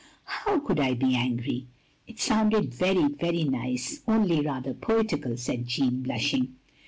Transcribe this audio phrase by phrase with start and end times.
[0.23, 1.67] "How could I be angry?
[2.07, 6.55] It sounded very— very nice, only rather poetical," said Jeanne, blushing.